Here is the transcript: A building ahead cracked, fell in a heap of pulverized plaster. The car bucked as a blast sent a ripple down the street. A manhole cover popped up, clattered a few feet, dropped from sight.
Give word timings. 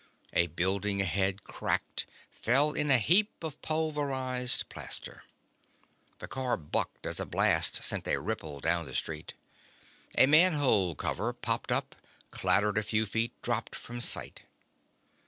A 0.33 0.47
building 0.47 0.99
ahead 0.99 1.43
cracked, 1.43 2.07
fell 2.31 2.71
in 2.71 2.89
a 2.89 2.97
heap 2.97 3.43
of 3.43 3.61
pulverized 3.61 4.67
plaster. 4.67 5.25
The 6.17 6.27
car 6.27 6.57
bucked 6.57 7.05
as 7.05 7.19
a 7.19 7.25
blast 7.27 7.83
sent 7.83 8.07
a 8.07 8.19
ripple 8.19 8.59
down 8.59 8.87
the 8.87 8.95
street. 8.95 9.35
A 10.17 10.25
manhole 10.25 10.95
cover 10.95 11.33
popped 11.33 11.71
up, 11.71 11.95
clattered 12.31 12.79
a 12.79 12.83
few 12.83 13.05
feet, 13.05 13.39
dropped 13.43 13.75
from 13.75 14.01
sight. 14.01 14.41